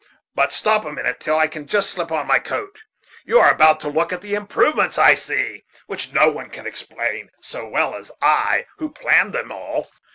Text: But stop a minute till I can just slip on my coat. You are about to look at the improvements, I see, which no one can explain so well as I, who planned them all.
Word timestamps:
But 0.33 0.51
stop 0.51 0.83
a 0.83 0.91
minute 0.91 1.19
till 1.19 1.37
I 1.37 1.45
can 1.45 1.67
just 1.67 1.91
slip 1.91 2.11
on 2.11 2.25
my 2.25 2.39
coat. 2.39 2.79
You 3.23 3.37
are 3.37 3.51
about 3.51 3.79
to 3.81 3.87
look 3.87 4.11
at 4.11 4.21
the 4.21 4.33
improvements, 4.33 4.97
I 4.97 5.13
see, 5.13 5.63
which 5.85 6.11
no 6.11 6.27
one 6.31 6.49
can 6.49 6.65
explain 6.65 7.29
so 7.39 7.69
well 7.69 7.93
as 7.93 8.11
I, 8.19 8.65
who 8.79 8.89
planned 8.89 9.31
them 9.33 9.51
all. 9.51 9.91